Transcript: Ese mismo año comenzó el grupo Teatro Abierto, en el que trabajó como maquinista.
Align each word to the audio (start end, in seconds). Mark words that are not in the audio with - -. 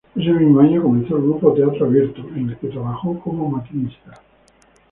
Ese 0.15 0.31
mismo 0.31 0.59
año 0.61 0.81
comenzó 0.81 1.15
el 1.17 1.21
grupo 1.21 1.53
Teatro 1.53 1.85
Abierto, 1.85 2.21
en 2.35 2.49
el 2.49 2.57
que 2.57 2.69
trabajó 2.69 3.19
como 3.19 3.47
maquinista. 3.51 4.19